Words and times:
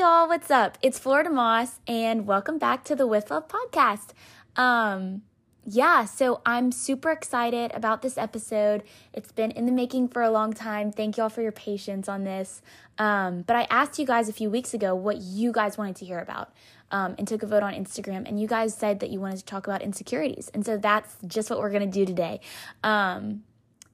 y'all, 0.00 0.26
what's 0.26 0.50
up? 0.50 0.78
It's 0.80 0.98
Florida 0.98 1.28
Moss, 1.28 1.78
and 1.86 2.26
welcome 2.26 2.56
back 2.56 2.84
to 2.84 2.96
the 2.96 3.06
With 3.06 3.30
Love 3.30 3.48
podcast. 3.48 4.12
Um, 4.56 5.20
yeah, 5.66 6.06
so 6.06 6.40
I'm 6.46 6.72
super 6.72 7.10
excited 7.10 7.70
about 7.74 8.00
this 8.00 8.16
episode. 8.16 8.82
It's 9.12 9.30
been 9.30 9.50
in 9.50 9.66
the 9.66 9.72
making 9.72 10.08
for 10.08 10.22
a 10.22 10.30
long 10.30 10.54
time. 10.54 10.90
Thank 10.90 11.18
y'all 11.18 11.28
for 11.28 11.42
your 11.42 11.52
patience 11.52 12.08
on 12.08 12.24
this. 12.24 12.62
Um, 12.96 13.42
but 13.42 13.56
I 13.56 13.66
asked 13.68 13.98
you 13.98 14.06
guys 14.06 14.30
a 14.30 14.32
few 14.32 14.48
weeks 14.48 14.72
ago 14.72 14.94
what 14.94 15.18
you 15.18 15.52
guys 15.52 15.76
wanted 15.76 15.96
to 15.96 16.06
hear 16.06 16.18
about 16.18 16.50
um, 16.90 17.14
and 17.18 17.28
took 17.28 17.42
a 17.42 17.46
vote 17.46 17.62
on 17.62 17.74
Instagram, 17.74 18.26
and 18.26 18.40
you 18.40 18.46
guys 18.46 18.74
said 18.74 19.00
that 19.00 19.10
you 19.10 19.20
wanted 19.20 19.40
to 19.40 19.44
talk 19.44 19.66
about 19.66 19.82
insecurities. 19.82 20.50
And 20.54 20.64
so 20.64 20.78
that's 20.78 21.18
just 21.26 21.50
what 21.50 21.58
we're 21.58 21.68
going 21.68 21.90
to 21.90 21.98
do 21.98 22.06
today. 22.06 22.40
Um, 22.82 23.42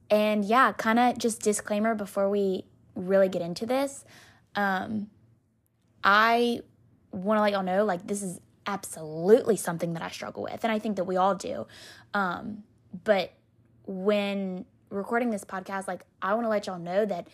and 0.09 0.45
yeah, 0.45 0.71
kind 0.71 0.99
of 0.99 1.17
just 1.17 1.41
disclaimer 1.41 1.95
before 1.95 2.29
we 2.29 2.63
really 2.95 3.27
get 3.27 3.41
into 3.41 3.65
this. 3.65 4.05
Um, 4.55 5.09
I 6.07 6.61
want 7.11 7.37
to 7.37 7.41
let 7.41 7.51
y'all 7.51 7.63
know 7.63 7.83
like 7.83 8.07
this 8.07 8.23
is 8.23 8.39
absolutely 8.65 9.57
something 9.57 9.93
that 9.93 10.01
I 10.01 10.09
struggle 10.09 10.43
with, 10.43 10.63
and 10.63 10.71
I 10.71 10.79
think 10.79 10.95
that 10.95 11.03
we 11.03 11.17
all 11.17 11.35
do. 11.35 11.67
Um, 12.13 12.63
but 13.03 13.33
when 13.85 14.65
recording 14.89 15.29
this 15.29 15.43
podcast, 15.43 15.87
like 15.87 16.05
I 16.21 16.33
want 16.33 16.45
to 16.45 16.49
let 16.49 16.65
y'all 16.65 16.79
know 16.79 17.05
that 17.05 17.27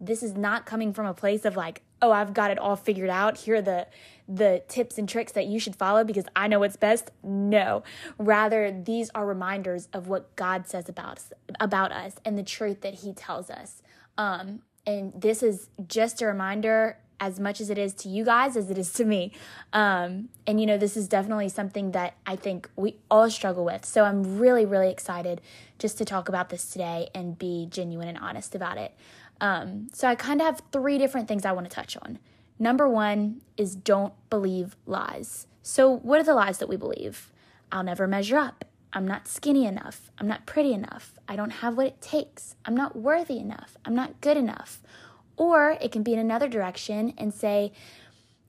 this 0.00 0.22
is 0.22 0.36
not 0.36 0.66
coming 0.66 0.92
from 0.92 1.06
a 1.06 1.14
place 1.14 1.44
of 1.44 1.56
like, 1.56 1.82
oh, 2.00 2.12
I've 2.12 2.32
got 2.32 2.50
it 2.50 2.58
all 2.58 2.76
figured 2.76 3.10
out. 3.10 3.38
Here 3.38 3.56
are 3.56 3.62
the 3.62 3.88
the 4.28 4.62
tips 4.68 4.98
and 4.98 5.08
tricks 5.08 5.32
that 5.32 5.46
you 5.46 5.58
should 5.58 5.74
follow 5.74 6.04
because 6.04 6.24
I 6.36 6.46
know 6.46 6.60
what's 6.60 6.76
best. 6.76 7.10
No. 7.24 7.82
Rather, 8.18 8.70
these 8.70 9.10
are 9.16 9.26
reminders 9.26 9.88
of 9.92 10.06
what 10.06 10.34
God 10.36 10.68
says 10.68 10.88
about 10.88 11.18
us, 11.18 11.32
about 11.58 11.90
us 11.90 12.14
and 12.24 12.38
the 12.38 12.44
truth 12.44 12.82
that 12.82 12.94
he 12.94 13.12
tells 13.12 13.50
us. 13.50 13.82
Um, 14.16 14.60
and 14.86 15.12
this 15.16 15.42
is 15.42 15.70
just 15.86 16.22
a 16.22 16.26
reminder 16.26 16.98
as 17.22 17.38
much 17.38 17.60
as 17.60 17.70
it 17.70 17.78
is 17.78 17.94
to 17.94 18.08
you 18.08 18.24
guys 18.24 18.56
as 18.56 18.68
it 18.68 18.76
is 18.76 18.92
to 18.92 19.04
me. 19.04 19.32
Um, 19.72 20.28
and, 20.44 20.60
you 20.60 20.66
know, 20.66 20.76
this 20.76 20.96
is 20.96 21.06
definitely 21.06 21.48
something 21.48 21.92
that 21.92 22.14
I 22.26 22.34
think 22.34 22.68
we 22.74 22.96
all 23.08 23.30
struggle 23.30 23.64
with. 23.64 23.84
So 23.84 24.04
I'm 24.04 24.38
really, 24.38 24.66
really 24.66 24.90
excited 24.90 25.40
just 25.78 25.98
to 25.98 26.04
talk 26.04 26.28
about 26.28 26.50
this 26.50 26.68
today 26.68 27.08
and 27.14 27.38
be 27.38 27.68
genuine 27.70 28.08
and 28.08 28.18
honest 28.18 28.56
about 28.56 28.76
it. 28.76 28.92
Um, 29.40 29.86
so 29.92 30.08
I 30.08 30.16
kind 30.16 30.40
of 30.40 30.46
have 30.46 30.62
three 30.72 30.98
different 30.98 31.28
things 31.28 31.44
I 31.44 31.52
want 31.52 31.70
to 31.70 31.74
touch 31.74 31.96
on. 32.02 32.18
Number 32.58 32.88
one 32.88 33.40
is 33.56 33.76
don't 33.76 34.14
believe 34.28 34.76
lies. 34.84 35.46
So, 35.62 35.96
what 35.98 36.20
are 36.20 36.24
the 36.24 36.34
lies 36.34 36.58
that 36.58 36.68
we 36.68 36.76
believe? 36.76 37.30
I'll 37.70 37.84
never 37.84 38.08
measure 38.08 38.36
up. 38.36 38.64
I'm 38.92 39.06
not 39.06 39.26
skinny 39.26 39.64
enough. 39.64 40.10
I'm 40.18 40.28
not 40.28 40.44
pretty 40.44 40.72
enough. 40.72 41.14
I 41.26 41.36
don't 41.36 41.50
have 41.50 41.76
what 41.76 41.86
it 41.86 42.00
takes. 42.00 42.56
I'm 42.64 42.76
not 42.76 42.94
worthy 42.96 43.38
enough. 43.38 43.76
I'm 43.84 43.94
not 43.94 44.20
good 44.20 44.36
enough. 44.36 44.82
Or 45.36 45.76
it 45.80 45.92
can 45.92 46.02
be 46.02 46.12
in 46.12 46.18
another 46.18 46.48
direction 46.48 47.14
and 47.18 47.32
say, 47.32 47.72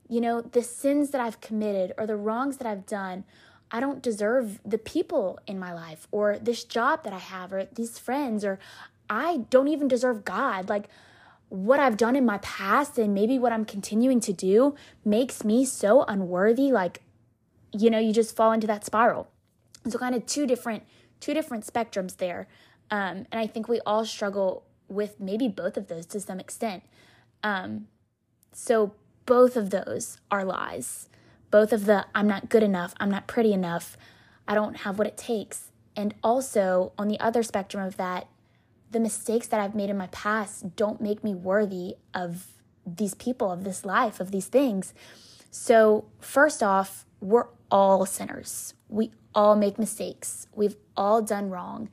you 0.10 0.22
know, 0.22 0.42
the 0.42 0.62
sins 0.62 1.12
that 1.12 1.22
I've 1.22 1.42
committed 1.42 1.94
or 1.98 2.06
the 2.06 2.16
wrongs 2.16 2.58
that 2.58 2.68
I've 2.68 2.86
done, 2.86 3.24
I 3.72 3.80
don't 3.80 4.02
deserve 4.02 4.60
the 4.64 4.78
people 4.78 5.40
in 5.48 5.58
my 5.58 5.74
life 5.74 6.08
or 6.12 6.38
this 6.38 6.64
job 6.64 7.04
that 7.04 7.14
I 7.14 7.20
have 7.20 7.52
or 7.52 7.66
these 7.66 7.98
friends 7.98 8.46
or 8.46 8.60
I 9.10 9.46
don't 9.50 9.68
even 9.68 9.88
deserve 9.88 10.26
God. 10.26 10.70
Like 10.70 10.88
what 11.50 11.80
I've 11.80 11.98
done 11.98 12.16
in 12.16 12.26
my 12.26 12.38
past 12.40 12.98
and 12.98 13.14
maybe 13.14 13.40
what 13.40 13.52
I'm 13.52 13.66
continuing 13.66 14.20
to 14.22 14.34
do 14.34 14.76
makes 15.06 15.44
me 15.44 15.66
so 15.66 16.04
unworthy. 16.04 16.72
Like, 16.72 17.02
you 17.72 17.90
know, 17.90 18.00
you 18.00 18.14
just 18.14 18.36
fall 18.36 18.52
into 18.52 18.68
that 18.68 18.86
spiral. 18.86 19.28
So 19.88 19.98
kind 19.98 20.16
of 20.16 20.26
two 20.26 20.46
different 20.46 20.84
two 21.20 21.34
different 21.34 21.66
spectrums 21.66 22.18
there. 22.18 22.48
Um, 22.92 23.26
and 23.32 23.40
I 23.40 23.48
think 23.48 23.68
we 23.68 23.80
all 23.86 24.06
struggle 24.06 24.66
with 24.88 25.20
maybe 25.20 25.48
both 25.48 25.78
of 25.78 25.88
those 25.88 26.06
to 26.08 26.20
some 26.20 26.40
extent. 26.40 26.84
Um, 27.44 27.88
so 28.52 28.94
both 29.26 29.56
of 29.56 29.70
those 29.70 30.18
are 30.32 30.44
lies. 30.44 31.10
Both 31.52 31.72
of 31.72 31.86
the 31.86 32.06
I'm 32.16 32.28
not 32.28 32.50
good 32.50 32.64
enough, 32.64 32.94
I'm 33.00 33.12
not 33.12 33.28
pretty 33.28 33.54
enough, 33.54 33.98
I 34.48 34.56
don't 34.56 34.78
have 34.78 34.98
what 34.98 35.08
it 35.08 35.18
takes. 35.18 35.72
And 35.96 36.16
also 36.24 36.94
on 36.98 37.08
the 37.08 37.20
other 37.20 37.44
spectrum 37.44 37.86
of 37.86 37.98
that, 37.98 38.28
the 38.90 39.00
mistakes 39.00 39.48
that 39.48 39.60
I've 39.60 39.76
made 39.76 39.90
in 39.90 39.98
my 39.98 40.08
past 40.08 40.76
don't 40.76 41.02
make 41.02 41.24
me 41.24 41.36
worthy 41.36 41.96
of 42.14 42.48
these 42.86 43.14
people, 43.14 43.52
of 43.52 43.64
this 43.64 43.86
life, 43.86 44.20
of 44.20 44.32
these 44.32 44.48
things. 44.48 44.94
So, 45.52 46.06
first 46.20 46.64
off, 46.64 47.06
we're 47.22 47.48
all 47.72 48.06
sinners. 48.06 48.74
We 48.90 49.12
all 49.34 49.56
make 49.56 49.80
mistakes. 49.80 50.48
We've 50.56 50.76
all 50.96 51.22
done 51.22 51.50
wrong. 51.50 51.90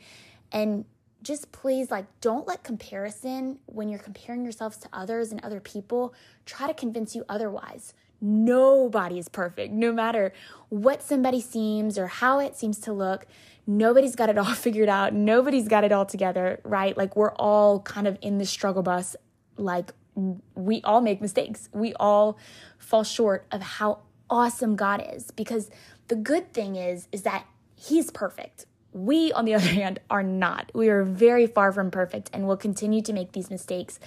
And 0.52 0.84
just 1.22 1.52
please, 1.52 1.90
like, 1.90 2.06
don't 2.20 2.46
let 2.46 2.62
comparison, 2.62 3.58
when 3.66 3.88
you're 3.88 3.98
comparing 3.98 4.42
yourselves 4.42 4.76
to 4.78 4.88
others 4.92 5.32
and 5.32 5.44
other 5.44 5.60
people, 5.60 6.14
try 6.46 6.66
to 6.66 6.74
convince 6.74 7.14
you 7.14 7.24
otherwise. 7.28 7.94
Nobody 8.20 9.18
is 9.18 9.28
perfect, 9.28 9.72
no 9.72 9.92
matter 9.92 10.32
what 10.68 11.02
somebody 11.02 11.40
seems 11.40 11.98
or 11.98 12.06
how 12.06 12.38
it 12.38 12.56
seems 12.56 12.78
to 12.80 12.92
look. 12.92 13.26
Nobody's 13.66 14.14
got 14.14 14.28
it 14.28 14.38
all 14.38 14.44
figured 14.54 14.88
out. 14.88 15.14
Nobody's 15.14 15.68
got 15.68 15.84
it 15.84 15.92
all 15.92 16.06
together, 16.06 16.60
right? 16.64 16.96
Like, 16.96 17.16
we're 17.16 17.32
all 17.32 17.80
kind 17.80 18.06
of 18.06 18.18
in 18.20 18.38
the 18.38 18.46
struggle 18.46 18.82
bus. 18.82 19.16
Like, 19.56 19.92
we 20.54 20.80
all 20.82 21.00
make 21.00 21.20
mistakes. 21.20 21.68
We 21.72 21.94
all 21.94 22.38
fall 22.78 23.04
short 23.04 23.46
of 23.50 23.62
how 23.62 24.00
awesome 24.28 24.76
God 24.76 25.04
is 25.12 25.30
because 25.30 25.70
the 26.08 26.16
good 26.16 26.52
thing 26.52 26.76
is 26.76 27.08
is 27.12 27.22
that 27.22 27.46
he's 27.74 28.10
perfect. 28.10 28.66
We 28.92 29.32
on 29.32 29.44
the 29.44 29.54
other 29.56 29.66
hand 29.66 30.00
are 30.10 30.22
not. 30.22 30.70
We 30.74 30.88
are 30.88 31.04
very 31.04 31.46
far 31.46 31.72
from 31.72 31.90
perfect 31.90 32.30
and 32.32 32.46
will 32.46 32.56
continue 32.56 33.02
to 33.02 33.12
make 33.12 33.32
these 33.32 33.50
mistakes. 33.50 33.98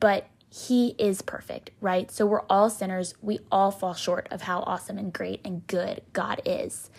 But 0.00 0.28
he 0.50 0.94
is 0.98 1.20
perfect, 1.20 1.70
right? 1.80 2.10
So 2.10 2.24
we're 2.24 2.44
all 2.48 2.70
sinners. 2.70 3.14
We 3.20 3.40
all 3.52 3.70
fall 3.70 3.94
short 3.94 4.28
of 4.30 4.42
how 4.42 4.60
awesome 4.60 4.96
and 4.96 5.12
great 5.12 5.40
and 5.44 5.66
good 5.66 6.02
God 6.12 6.40
is. 6.44 6.90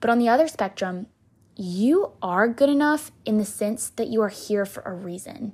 But 0.00 0.10
on 0.10 0.18
the 0.18 0.28
other 0.28 0.46
spectrum, 0.46 1.06
you 1.56 2.12
are 2.22 2.48
good 2.48 2.68
enough 2.68 3.10
in 3.24 3.38
the 3.38 3.44
sense 3.44 3.90
that 3.90 4.08
you 4.08 4.22
are 4.22 4.28
here 4.28 4.64
for 4.64 4.82
a 4.82 4.92
reason. 4.92 5.52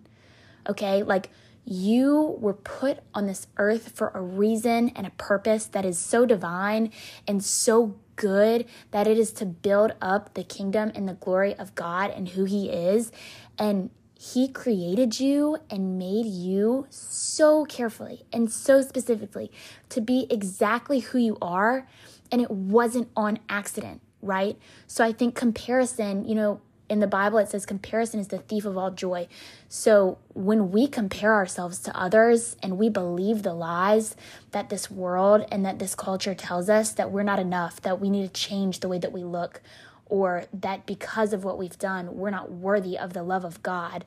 Okay? 0.68 1.02
Like 1.02 1.30
you 1.64 2.36
were 2.38 2.54
put 2.54 3.00
on 3.14 3.26
this 3.26 3.46
earth 3.56 3.92
for 3.94 4.10
a 4.14 4.20
reason 4.20 4.90
and 4.90 5.06
a 5.06 5.10
purpose 5.10 5.66
that 5.66 5.84
is 5.84 5.98
so 5.98 6.24
divine 6.26 6.90
and 7.26 7.44
so 7.44 7.96
good 8.18 8.66
that 8.90 9.06
it 9.06 9.16
is 9.16 9.32
to 9.32 9.46
build 9.46 9.92
up 10.02 10.34
the 10.34 10.44
kingdom 10.44 10.92
and 10.94 11.08
the 11.08 11.14
glory 11.14 11.54
of 11.54 11.74
God 11.74 12.10
and 12.10 12.28
who 12.28 12.44
He 12.44 12.68
is. 12.68 13.10
And 13.58 13.88
He 14.14 14.48
created 14.48 15.18
you 15.18 15.56
and 15.70 15.98
made 15.98 16.26
you 16.26 16.86
so 16.90 17.64
carefully 17.64 18.26
and 18.30 18.52
so 18.52 18.82
specifically 18.82 19.50
to 19.88 20.02
be 20.02 20.26
exactly 20.28 20.98
who 21.00 21.18
you 21.18 21.38
are. 21.40 21.88
And 22.30 22.42
it 22.42 22.50
wasn't 22.50 23.08
on 23.16 23.38
accident, 23.48 24.02
right? 24.20 24.58
So 24.86 25.02
I 25.02 25.12
think 25.12 25.34
comparison, 25.34 26.26
you 26.26 26.34
know, 26.34 26.60
in 26.88 27.00
the 27.00 27.06
Bible, 27.06 27.38
it 27.38 27.48
says 27.48 27.66
comparison 27.66 28.18
is 28.18 28.28
the 28.28 28.38
thief 28.38 28.64
of 28.64 28.78
all 28.78 28.90
joy. 28.90 29.28
So 29.68 30.18
when 30.32 30.70
we 30.70 30.86
compare 30.86 31.34
ourselves 31.34 31.80
to 31.80 31.96
others 31.96 32.56
and 32.62 32.78
we 32.78 32.88
believe 32.88 33.42
the 33.42 33.52
lies 33.52 34.16
that 34.52 34.70
this 34.70 34.90
world 34.90 35.46
and 35.52 35.64
that 35.66 35.78
this 35.78 35.94
culture 35.94 36.34
tells 36.34 36.70
us 36.70 36.92
that 36.92 37.10
we're 37.10 37.22
not 37.22 37.38
enough, 37.38 37.80
that 37.82 38.00
we 38.00 38.08
need 38.08 38.26
to 38.26 38.40
change 38.40 38.80
the 38.80 38.88
way 38.88 38.98
that 38.98 39.12
we 39.12 39.22
look, 39.22 39.60
or 40.06 40.44
that 40.52 40.86
because 40.86 41.34
of 41.34 41.44
what 41.44 41.58
we've 41.58 41.78
done, 41.78 42.16
we're 42.16 42.30
not 42.30 42.50
worthy 42.50 42.96
of 42.96 43.12
the 43.12 43.22
love 43.22 43.44
of 43.44 43.62
God, 43.62 44.06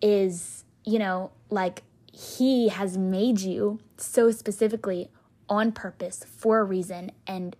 is, 0.00 0.64
you 0.84 0.98
know, 0.98 1.32
like 1.50 1.82
He 2.12 2.68
has 2.68 2.96
made 2.96 3.40
you 3.40 3.80
so 3.96 4.30
specifically 4.30 5.10
on 5.48 5.72
purpose 5.72 6.24
for 6.24 6.60
a 6.60 6.64
reason, 6.64 7.10
and 7.26 7.56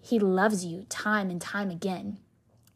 He 0.00 0.18
loves 0.18 0.64
you 0.64 0.84
time 0.88 1.30
and 1.30 1.40
time 1.40 1.70
again. 1.70 2.18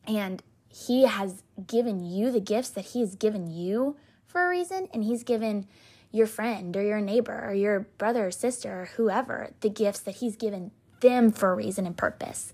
And 0.06 0.42
he 0.74 1.04
has 1.04 1.44
given 1.68 2.04
you 2.04 2.32
the 2.32 2.40
gifts 2.40 2.70
that 2.70 2.86
He 2.86 3.00
has 3.00 3.14
given 3.14 3.46
you 3.48 3.96
for 4.26 4.44
a 4.44 4.48
reason, 4.48 4.88
and 4.92 5.04
He's 5.04 5.22
given 5.22 5.66
your 6.10 6.26
friend 6.26 6.76
or 6.76 6.82
your 6.82 7.00
neighbor 7.00 7.44
or 7.46 7.54
your 7.54 7.80
brother 7.96 8.26
or 8.26 8.30
sister 8.32 8.82
or 8.82 8.84
whoever 8.96 9.50
the 9.60 9.68
gifts 9.68 10.00
that 10.00 10.16
He's 10.16 10.34
given 10.34 10.72
them 10.98 11.30
for 11.30 11.52
a 11.52 11.54
reason 11.54 11.86
and 11.86 11.96
purpose. 11.96 12.52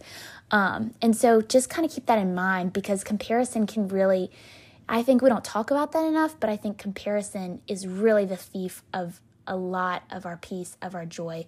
Um, 0.50 0.92
and 1.00 1.16
so 1.16 1.40
just 1.40 1.70
kind 1.70 1.86
of 1.86 1.92
keep 1.92 2.06
that 2.06 2.18
in 2.18 2.34
mind 2.34 2.74
because 2.74 3.04
comparison 3.04 3.66
can 3.66 3.88
really, 3.88 4.30
I 4.86 5.02
think 5.02 5.22
we 5.22 5.30
don't 5.30 5.44
talk 5.44 5.70
about 5.70 5.92
that 5.92 6.04
enough, 6.04 6.38
but 6.38 6.50
I 6.50 6.58
think 6.58 6.76
comparison 6.76 7.62
is 7.66 7.86
really 7.86 8.26
the 8.26 8.36
thief 8.36 8.82
of 8.92 9.22
a 9.46 9.56
lot 9.56 10.02
of 10.10 10.26
our 10.26 10.36
peace, 10.36 10.76
of 10.82 10.94
our 10.94 11.06
joy, 11.06 11.46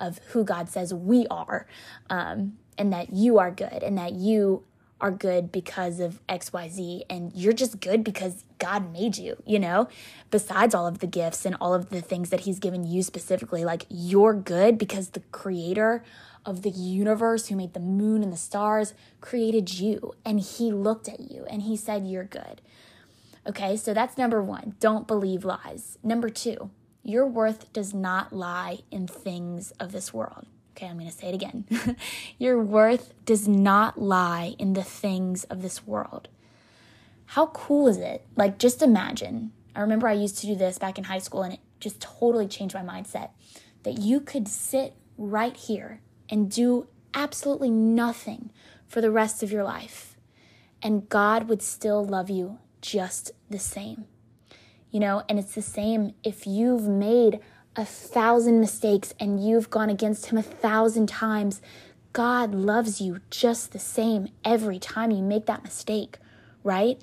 of 0.00 0.18
who 0.30 0.42
God 0.42 0.68
says 0.68 0.92
we 0.92 1.28
are, 1.28 1.68
um, 2.10 2.58
and 2.76 2.92
that 2.92 3.12
you 3.12 3.38
are 3.38 3.52
good 3.52 3.84
and 3.84 3.98
that 3.98 4.14
you 4.14 4.64
are 5.00 5.10
good 5.10 5.52
because 5.52 6.00
of 6.00 6.20
XYZ 6.26 7.02
and 7.08 7.32
you're 7.34 7.52
just 7.52 7.80
good 7.80 8.02
because 8.02 8.44
God 8.58 8.92
made 8.92 9.16
you, 9.16 9.36
you 9.46 9.58
know? 9.58 9.88
Besides 10.30 10.74
all 10.74 10.86
of 10.86 10.98
the 10.98 11.06
gifts 11.06 11.44
and 11.44 11.56
all 11.60 11.74
of 11.74 11.90
the 11.90 12.00
things 12.00 12.30
that 12.30 12.40
He's 12.40 12.58
given 12.58 12.84
you 12.84 13.02
specifically, 13.02 13.64
like 13.64 13.86
you're 13.88 14.34
good 14.34 14.76
because 14.78 15.10
the 15.10 15.22
creator 15.32 16.02
of 16.44 16.62
the 16.62 16.70
universe 16.70 17.48
who 17.48 17.56
made 17.56 17.74
the 17.74 17.80
moon 17.80 18.22
and 18.22 18.32
the 18.32 18.36
stars 18.36 18.94
created 19.20 19.78
you 19.78 20.14
and 20.24 20.40
He 20.40 20.72
looked 20.72 21.08
at 21.08 21.20
you 21.20 21.44
and 21.48 21.62
He 21.62 21.76
said, 21.76 22.06
You're 22.06 22.24
good. 22.24 22.60
Okay, 23.46 23.76
so 23.76 23.94
that's 23.94 24.18
number 24.18 24.42
one. 24.42 24.74
Don't 24.80 25.06
believe 25.06 25.44
lies. 25.44 25.98
Number 26.02 26.28
two, 26.28 26.70
Your 27.02 27.26
worth 27.26 27.72
does 27.72 27.94
not 27.94 28.32
lie 28.32 28.80
in 28.90 29.06
things 29.06 29.70
of 29.72 29.92
this 29.92 30.12
world. 30.12 30.46
Okay, 30.78 30.86
I'm 30.86 30.96
going 30.96 31.10
to 31.10 31.16
say 31.16 31.30
it 31.30 31.34
again. 31.34 31.64
Your 32.38 32.62
worth 32.62 33.12
does 33.24 33.48
not 33.48 34.00
lie 34.00 34.54
in 34.60 34.74
the 34.74 34.84
things 34.84 35.42
of 35.44 35.60
this 35.60 35.84
world. 35.84 36.28
How 37.26 37.46
cool 37.46 37.88
is 37.88 37.96
it? 37.96 38.24
Like, 38.36 38.58
just 38.58 38.80
imagine. 38.80 39.50
I 39.74 39.80
remember 39.80 40.06
I 40.06 40.12
used 40.12 40.38
to 40.38 40.46
do 40.46 40.54
this 40.54 40.78
back 40.78 40.96
in 40.96 41.02
high 41.02 41.18
school 41.18 41.42
and 41.42 41.54
it 41.54 41.60
just 41.80 42.00
totally 42.00 42.46
changed 42.46 42.76
my 42.76 42.82
mindset 42.82 43.30
that 43.82 43.98
you 43.98 44.20
could 44.20 44.46
sit 44.46 44.94
right 45.16 45.56
here 45.56 46.00
and 46.28 46.48
do 46.48 46.86
absolutely 47.12 47.70
nothing 47.70 48.50
for 48.86 49.00
the 49.00 49.10
rest 49.10 49.42
of 49.42 49.50
your 49.50 49.64
life, 49.64 50.16
and 50.80 51.08
God 51.08 51.48
would 51.48 51.60
still 51.60 52.04
love 52.04 52.30
you 52.30 52.58
just 52.80 53.32
the 53.50 53.58
same. 53.58 54.04
You 54.92 55.00
know, 55.00 55.24
and 55.28 55.40
it's 55.40 55.56
the 55.56 55.62
same 55.62 56.14
if 56.22 56.46
you've 56.46 56.86
made 56.86 57.40
a 57.78 57.84
thousand 57.84 58.58
mistakes 58.58 59.14
and 59.20 59.42
you've 59.42 59.70
gone 59.70 59.88
against 59.88 60.26
him 60.26 60.36
a 60.36 60.42
thousand 60.42 61.08
times, 61.08 61.62
God 62.12 62.52
loves 62.52 63.00
you 63.00 63.20
just 63.30 63.70
the 63.70 63.78
same 63.78 64.28
every 64.44 64.80
time 64.80 65.12
you 65.12 65.22
make 65.22 65.46
that 65.46 65.62
mistake, 65.62 66.18
right? 66.64 67.00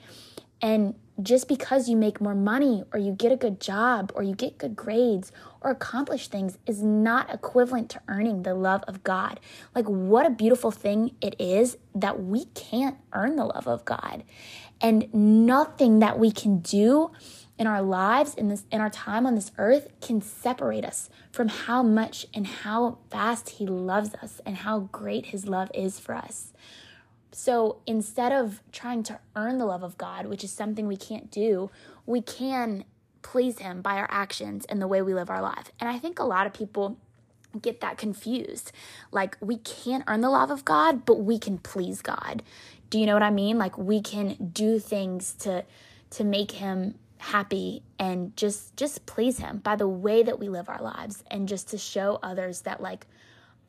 And 0.61 0.95
just 1.21 1.47
because 1.47 1.87
you 1.87 1.95
make 1.95 2.19
more 2.19 2.35
money 2.35 2.83
or 2.91 2.99
you 2.99 3.13
get 3.13 3.31
a 3.31 3.37
good 3.37 3.61
job 3.61 4.11
or 4.15 4.23
you 4.23 4.35
get 4.35 4.57
good 4.57 4.75
grades 4.75 5.31
or 5.61 5.71
accomplish 5.71 6.27
things 6.27 6.57
is 6.65 6.83
not 6.83 7.33
equivalent 7.33 7.89
to 7.91 8.01
earning 8.09 8.43
the 8.43 8.53
love 8.53 8.83
of 8.85 9.01
God. 9.01 9.39
Like, 9.73 9.85
what 9.85 10.25
a 10.25 10.29
beautiful 10.29 10.71
thing 10.71 11.15
it 11.21 11.37
is 11.39 11.77
that 11.93 12.21
we 12.21 12.45
can't 12.47 12.97
earn 13.13 13.37
the 13.37 13.45
love 13.45 13.65
of 13.65 13.85
God. 13.85 14.25
And 14.81 15.07
nothing 15.13 15.99
that 15.99 16.19
we 16.19 16.31
can 16.31 16.59
do 16.59 17.11
in 17.57 17.67
our 17.67 17.81
lives 17.81 18.35
in 18.35 18.49
this 18.49 18.65
in 18.71 18.81
our 18.81 18.89
time 18.89 19.25
on 19.25 19.35
this 19.35 19.51
earth 19.57 19.87
can 20.01 20.21
separate 20.21 20.83
us 20.83 21.09
from 21.31 21.47
how 21.47 21.81
much 21.81 22.25
and 22.33 22.45
how 22.45 22.97
fast 23.09 23.49
he 23.49 23.65
loves 23.65 24.13
us 24.15 24.41
and 24.45 24.57
how 24.57 24.79
great 24.91 25.27
his 25.27 25.47
love 25.47 25.71
is 25.73 25.99
for 25.99 26.15
us. 26.15 26.51
So 27.31 27.81
instead 27.85 28.31
of 28.31 28.61
trying 28.71 29.03
to 29.03 29.19
earn 29.35 29.57
the 29.57 29.65
love 29.65 29.83
of 29.83 29.97
God, 29.97 30.27
which 30.27 30.43
is 30.43 30.51
something 30.51 30.87
we 30.87 30.97
can't 30.97 31.29
do, 31.29 31.69
we 32.05 32.21
can 32.21 32.85
please 33.21 33.59
him 33.59 33.81
by 33.81 33.97
our 33.97 34.07
actions 34.09 34.65
and 34.65 34.81
the 34.81 34.87
way 34.87 35.01
we 35.01 35.13
live 35.13 35.29
our 35.29 35.41
life. 35.41 35.71
And 35.79 35.89
I 35.89 35.99
think 35.99 36.19
a 36.19 36.23
lot 36.23 36.47
of 36.47 36.53
people 36.53 36.97
get 37.61 37.81
that 37.81 37.97
confused. 37.97 38.71
Like 39.11 39.37
we 39.41 39.57
can't 39.57 40.03
earn 40.07 40.21
the 40.21 40.29
love 40.29 40.51
of 40.51 40.65
God, 40.65 41.05
but 41.05 41.19
we 41.19 41.39
can 41.39 41.57
please 41.57 42.01
God. 42.01 42.43
Do 42.89 42.99
you 42.99 43.05
know 43.05 43.13
what 43.13 43.23
I 43.23 43.31
mean? 43.31 43.57
Like 43.57 43.77
we 43.77 44.01
can 44.01 44.51
do 44.53 44.79
things 44.79 45.33
to 45.39 45.65
to 46.11 46.23
make 46.23 46.51
him 46.51 46.95
happy 47.25 47.81
and 47.97 48.35
just 48.37 48.75
just 48.77 49.05
please 49.05 49.39
him 49.39 49.57
by 49.57 49.75
the 49.75 49.87
way 49.87 50.21
that 50.21 50.39
we 50.39 50.47
live 50.47 50.69
our 50.69 50.81
lives 50.81 51.23
and 51.31 51.47
just 51.47 51.69
to 51.69 51.77
show 51.77 52.19
others 52.21 52.61
that 52.61 52.81
like 52.81 53.07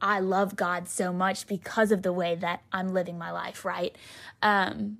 I 0.00 0.20
love 0.20 0.56
God 0.56 0.88
so 0.88 1.10
much 1.10 1.46
because 1.46 1.90
of 1.90 2.02
the 2.02 2.12
way 2.12 2.34
that 2.34 2.62
I'm 2.70 2.92
living 2.92 3.16
my 3.16 3.30
life, 3.30 3.64
right? 3.64 3.96
Um 4.42 4.98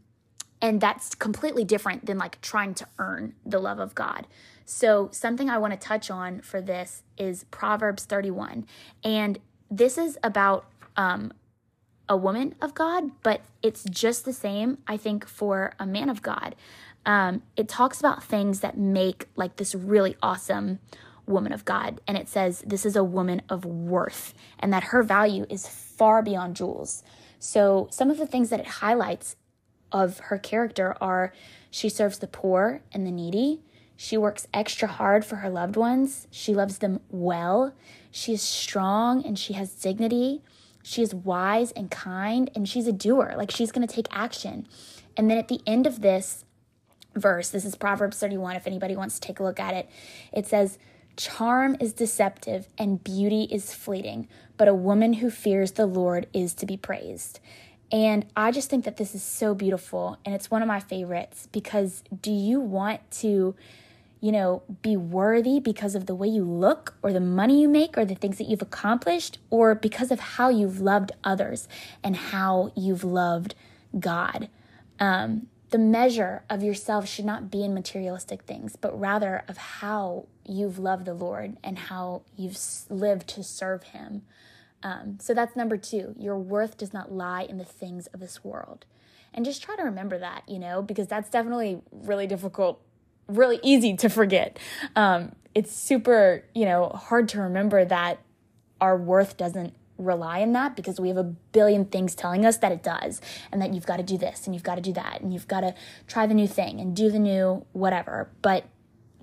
and 0.63 0.81
that's 0.81 1.15
completely 1.15 1.65
different 1.65 2.07
than 2.07 2.17
like 2.17 2.41
trying 2.41 2.75
to 2.75 2.87
earn 2.99 3.35
the 3.45 3.59
love 3.59 3.79
of 3.79 3.95
God. 3.95 4.27
So, 4.65 5.11
something 5.13 5.49
I 5.49 5.59
want 5.59 5.73
to 5.75 5.79
touch 5.79 6.11
on 6.11 6.41
for 6.41 6.61
this 6.61 7.03
is 7.17 7.45
Proverbs 7.51 8.05
31. 8.05 8.67
And 9.05 9.39
this 9.71 9.97
is 9.97 10.19
about 10.25 10.67
um, 10.97 11.33
a 12.09 12.17
woman 12.17 12.55
of 12.61 12.75
God, 12.75 13.11
but 13.23 13.43
it's 13.63 13.85
just 13.85 14.25
the 14.25 14.33
same, 14.33 14.79
I 14.89 14.97
think, 14.97 15.27
for 15.27 15.75
a 15.79 15.87
man 15.87 16.09
of 16.09 16.23
God 16.23 16.57
um, 17.07 17.43
it 17.57 17.69
talks 17.69 18.01
about 18.01 18.23
things 18.23 18.61
that 18.61 18.77
make 18.77 19.29
like 19.37 19.57
this 19.57 19.75
really 19.75 20.17
awesome 20.23 20.81
woman 21.25 21.53
of 21.53 21.65
God. 21.65 22.01
And 22.07 22.19
it 22.19 22.29
says 22.29 22.63
this 22.67 22.85
is 22.85 22.97
a 22.97 23.05
woman 23.05 23.43
of 23.49 23.65
worth 23.65 24.35
and 24.59 24.73
that 24.73 24.85
her 24.85 25.03
value 25.03 25.47
is 25.49 25.67
far 25.69 26.21
beyond 26.23 26.57
jewels. 26.57 27.03
So, 27.39 27.89
some 27.91 28.11
of 28.11 28.19
the 28.19 28.27
things 28.27 28.51
that 28.51 28.61
it 28.61 28.67
highlights 28.67 29.37
of 29.93 30.19
her 30.19 30.39
character 30.39 30.97
are 31.01 31.33
she 31.71 31.89
serves 31.89 32.19
the 32.19 32.27
poor 32.27 32.83
and 32.93 33.07
the 33.07 33.11
needy. 33.11 33.63
She 33.97 34.17
works 34.17 34.49
extra 34.53 34.89
hard 34.89 35.25
for 35.25 35.37
her 35.37 35.49
loved 35.49 35.77
ones. 35.77 36.27
She 36.31 36.55
loves 36.55 36.79
them 36.79 37.01
well. 37.09 37.75
She 38.11 38.35
is 38.35 38.43
strong 38.43 39.25
and 39.25 39.39
she 39.39 39.53
has 39.55 39.73
dignity. 39.75 40.43
She 40.83 41.03
is 41.03 41.15
wise 41.15 41.73
and 41.73 41.91
kind 41.91 42.51
and 42.55 42.69
she's 42.69 42.87
a 42.87 42.93
doer. 42.93 43.35
Like 43.37 43.51
she's 43.51 43.73
going 43.73 43.87
to 43.87 43.95
take 43.95 44.09
action. 44.11 44.67
And 45.17 45.31
then 45.31 45.39
at 45.39 45.49
the 45.49 45.61
end 45.67 45.87
of 45.87 46.03
this, 46.03 46.45
verse. 47.17 47.49
This 47.49 47.65
is 47.65 47.75
Proverbs 47.75 48.19
31, 48.19 48.57
if 48.57 48.67
anybody 48.67 48.97
wants 48.97 49.17
to 49.17 49.21
take 49.21 49.41
a 49.41 49.43
look 49.43 49.59
at 49.59 49.75
it. 49.75 49.89
It 50.33 50.47
says, 50.47 50.79
Charm 51.17 51.77
is 51.81 51.95
deceptive 51.95 52.69
and 52.77 53.03
beauty 53.03 53.45
is 53.51 53.73
fleeting, 53.73 54.29
but 54.59 54.69
a 54.69 54.75
woman 54.75 55.15
who 55.15 55.31
fears 55.31 55.73
the 55.73 55.87
Lord 55.87 56.27
is 56.35 56.53
to 56.55 56.67
be 56.67 56.77
praised. 56.77 57.41
And 57.91 58.27
I 58.37 58.51
just 58.51 58.69
think 58.69 58.85
that 58.85 58.99
this 58.99 59.15
is 59.15 59.23
so 59.23 59.55
beautiful 59.55 60.19
and 60.25 60.35
it's 60.35 60.51
one 60.51 60.61
of 60.61 60.69
my 60.69 60.81
favorites 60.81 61.49
because 61.53 62.03
do 62.21 62.31
you 62.31 62.61
want 62.61 63.09
to, 63.13 63.55
you 64.21 64.33
know, 64.33 64.63
be 64.83 64.97
worthy 64.97 65.59
because 65.59 65.95
of 65.95 66.07
the 66.07 66.15
way 66.15 66.29
you 66.29 66.45
look 66.45 66.97
or 67.03 67.13
the 67.13 67.21
money 67.21 67.63
you 67.63 67.69
make 67.69 67.97
or 67.97 68.05
the 68.05 68.15
things 68.15 68.37
that 68.39 68.49
you've 68.49 68.63
accomplished 68.63 69.39
or 69.49 69.75
because 69.75 70.11
of 70.11 70.21
how 70.21 70.49
you've 70.49 70.81
loved 70.81 71.13
others 71.25 71.69
and 72.03 72.17
how 72.17 72.73
you've 72.77 73.05
loved 73.05 73.55
God? 73.99 74.51
Um, 74.99 75.47
the 75.77 75.83
measure 75.83 76.43
of 76.49 76.63
yourself 76.63 77.07
should 77.07 77.27
not 77.27 77.51
be 77.51 77.63
in 77.63 77.75
materialistic 77.75 78.45
things, 78.45 78.77
but 78.77 78.99
rather 78.99 79.43
of 79.47 79.59
how 79.59 80.25
you've 80.47 80.79
loved 80.79 81.05
the 81.05 81.13
Lord 81.13 81.59
and 81.63 81.79
how 81.79 82.23
you've 82.35 82.57
lived 82.89 83.29
to 83.29 83.45
serve 83.45 83.83
Him. 83.83 84.23
Um, 84.83 85.19
so 85.21 85.35
that's 85.35 85.55
number 85.55 85.77
two. 85.77 86.15
Your 86.19 86.39
worth 86.39 86.79
does 86.79 86.95
not 86.95 87.13
lie 87.13 87.43
in 87.43 87.59
the 87.59 87.65
things 87.67 88.07
of 88.07 88.21
this 88.21 88.43
world. 88.43 88.87
And 89.35 89.45
just 89.45 89.63
try 89.63 89.77
to 89.77 89.83
remember 89.83 90.19
that, 90.19 90.45
you 90.49 90.59
know, 90.59 90.81
because 90.81 91.09
that's 91.09 91.29
definitely 91.29 91.83
really 91.93 92.27
difficult, 92.27 92.81
really 93.29 93.61
easy 93.63 93.95
to 93.99 94.09
forget. 94.09 94.59
Um, 94.95 95.33
it's 95.55 95.77
super, 95.77 96.43
you 96.55 96.65
know, 96.65 96.89
hard 96.89 97.29
to 97.31 97.41
remember 97.43 97.85
that 97.85 98.19
our 98.81 98.97
worth 98.97 99.37
doesn't 99.37 99.75
rely 99.99 100.43
on 100.43 100.53
that 100.53 100.77
because 100.77 101.01
we 101.01 101.09
have 101.09 101.17
a 101.17 101.25
billion 101.25 101.85
things 101.85 102.15
telling 102.15 102.45
us 102.45 102.59
that 102.59 102.73
it 102.73 102.83
does 102.83 103.21
and 103.51 103.61
that 103.63 103.73
you've 103.73 103.87
got 103.87 103.97
to 103.97 104.03
do 104.03 104.19
this 104.19 104.47
and 104.47 104.55
you've 104.55 104.65
got 104.65 104.75
to 104.75 104.81
do 104.81 104.93
that 104.93 105.21
and 105.21 105.33
you've 105.33 105.49
got 105.49 105.61
to 105.61 105.75
try 106.07 106.27
the 106.27 106.35
new 106.35 106.49
thing 106.49 106.81
and 106.81 106.95
do 106.95 107.11
the 107.11 107.19
new 107.19 107.65
whatever. 107.73 108.31
But 108.43 108.65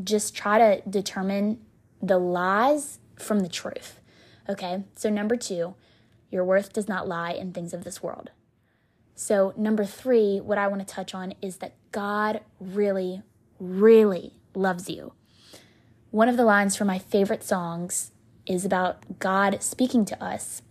just 0.03 0.35
try 0.35 0.57
to 0.57 0.89
determine 0.89 1.59
the 2.01 2.17
lies 2.17 2.99
from 3.17 3.41
the 3.41 3.49
truth 3.49 3.99
okay? 4.49 4.83
So 4.95 5.09
number 5.09 5.35
2 5.35 5.75
your 6.31 6.43
worth 6.43 6.73
does 6.73 6.87
not 6.87 7.07
lie 7.07 7.31
in 7.31 7.53
things 7.53 7.75
of 7.75 7.83
this 7.83 8.01
world. 8.01 8.31
So 9.13 9.53
number 9.55 9.85
3 9.85 10.39
what 10.41 10.57
i 10.57 10.67
want 10.67 10.85
to 10.85 10.93
touch 10.93 11.13
on 11.13 11.33
is 11.41 11.57
that 11.57 11.75
god 11.91 12.41
really 12.59 13.21
really 13.59 14.33
loves 14.55 14.89
you. 14.89 15.13
One 16.11 16.29
of 16.29 16.37
the 16.37 16.45
lines 16.45 16.75
from 16.75 16.87
my 16.87 16.99
favorite 16.99 17.43
songs 17.43 18.11
is 18.45 18.65
about 18.65 19.19
God 19.19 19.63
speaking 19.63 20.05
to 20.05 20.23
us. 20.23 20.61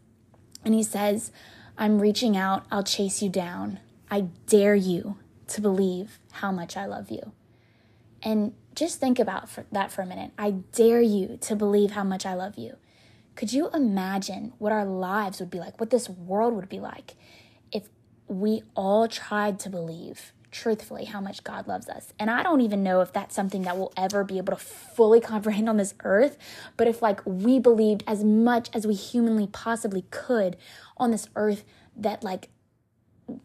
And 0.65 0.75
he 0.75 0.83
says, 0.83 1.33
I'm 1.77 2.01
reaching 2.01 2.37
out, 2.37 2.65
I'll 2.71 2.83
chase 2.85 3.23
you 3.23 3.29
down. 3.29 3.81
I 4.11 4.27
dare 4.47 4.75
you 4.75 5.17
to 5.49 5.61
believe 5.61 6.19
how 6.33 6.53
much 6.53 6.77
I 6.77 6.87
love 6.87 7.11
you. 7.11 7.33
And 8.23 8.55
just 8.75 9.01
think 9.01 9.19
about 9.19 9.49
that 9.73 9.91
for 9.91 10.03
a 10.03 10.07
minute. 10.07 10.31
I 10.39 10.53
dare 10.73 11.01
you 11.01 11.39
to 11.43 11.57
believe 11.57 11.93
how 11.93 12.05
much 12.05 12.25
I 12.25 12.35
love 12.35 12.57
you. 12.57 12.77
Could 13.35 13.53
you 13.53 13.71
imagine 13.73 14.53
what 14.59 14.73
our 14.73 14.85
lives 14.85 15.41
would 15.41 15.51
be 15.51 15.59
like, 15.59 15.81
what 15.81 15.91
this 15.91 16.09
world 16.09 16.55
would 16.55 16.69
be 16.69 16.81
like 16.81 17.15
if 17.73 17.89
we 18.29 18.63
all 18.75 19.09
tried 19.09 19.59
to 19.61 19.71
believe 19.71 20.33
truthfully 20.53 21.07
how 21.07 21.21
much 21.21 21.43
God 21.43 21.67
loves 21.67 21.89
us. 21.89 22.13
And 22.19 22.31
I 22.31 22.43
don't 22.43 22.61
even 22.61 22.83
know 22.83 23.01
if 23.01 23.13
that's 23.13 23.35
something 23.35 23.63
that 23.63 23.77
we'll 23.77 23.93
ever 23.97 24.23
be 24.23 24.39
able 24.39 24.55
to 24.55 24.63
fully 24.63 25.21
comprehend 25.21 25.69
on 25.69 25.79
this 25.79 25.95
earth, 26.05 26.37
but 26.77 26.87
if 26.87 27.03
like 27.03 27.21
we 27.25 27.59
believed 27.59 28.05
as 28.07 28.23
much 28.23 28.69
as 28.73 28.87
we 28.87 28.95
humanly 28.95 29.49
possibly 29.49 30.05
could 30.11 30.57
on 30.97 31.11
this 31.11 31.29
earth 31.35 31.65
that 31.97 32.23
like 32.23 32.51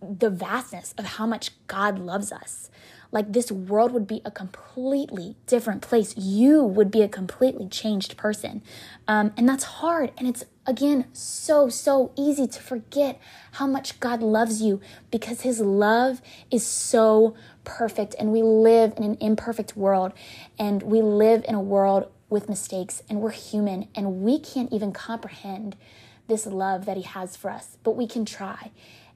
the 0.01 0.29
vastness 0.29 0.93
of 0.97 1.05
how 1.05 1.25
much 1.25 1.51
God 1.67 1.99
loves 1.99 2.31
us. 2.31 2.69
Like 3.11 3.31
this 3.31 3.51
world 3.51 3.91
would 3.93 4.07
be 4.07 4.21
a 4.25 4.31
completely 4.31 5.37
different 5.45 5.81
place. 5.81 6.15
You 6.17 6.63
would 6.63 6.91
be 6.91 7.01
a 7.01 7.07
completely 7.07 7.67
changed 7.67 8.17
person. 8.17 8.61
Um, 9.07 9.33
and 9.37 9.47
that's 9.47 9.63
hard. 9.63 10.11
And 10.17 10.27
it's, 10.27 10.43
again, 10.67 11.05
so, 11.13 11.69
so 11.69 12.11
easy 12.15 12.45
to 12.45 12.61
forget 12.61 13.19
how 13.53 13.65
much 13.65 13.99
God 13.99 14.21
loves 14.21 14.61
you 14.61 14.81
because 15.09 15.41
his 15.41 15.59
love 15.61 16.21
is 16.51 16.65
so 16.67 17.35
perfect. 17.63 18.15
And 18.19 18.31
we 18.31 18.43
live 18.43 18.93
in 18.97 19.03
an 19.03 19.17
imperfect 19.19 19.75
world. 19.75 20.13
And 20.59 20.83
we 20.83 21.01
live 21.01 21.45
in 21.47 21.55
a 21.55 21.61
world 21.61 22.11
with 22.29 22.49
mistakes. 22.49 23.01
And 23.09 23.21
we're 23.21 23.31
human. 23.31 23.87
And 23.95 24.21
we 24.21 24.39
can't 24.39 24.71
even 24.71 24.91
comprehend 24.91 25.77
this 26.27 26.45
love 26.45 26.85
that 26.85 26.97
he 26.97 27.03
has 27.03 27.35
for 27.37 27.49
us. 27.49 27.77
But 27.83 27.91
we 27.95 28.05
can 28.05 28.25
try. 28.25 28.71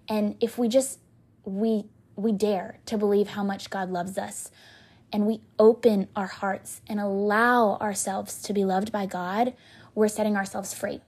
And 0.07 0.37
if 0.39 0.57
we 0.57 0.69
just, 0.69 0.99
we 1.43 1.85
we 2.15 2.31
dare 2.31 2.79
to 2.85 2.97
believe 2.97 3.29
how 3.29 3.43
much 3.43 3.69
God 3.69 3.89
loves 3.89 4.17
us 4.17 4.51
and 5.11 5.25
we 5.25 5.41
open 5.57 6.07
our 6.15 6.27
hearts 6.27 6.81
and 6.87 6.99
allow 6.99 7.77
ourselves 7.77 8.41
to 8.43 8.53
be 8.53 8.63
loved 8.63 8.91
by 8.91 9.05
God, 9.05 9.53
we're 9.95 10.07
setting 10.07 10.35
ourselves 10.35 10.73
free. 10.73 11.01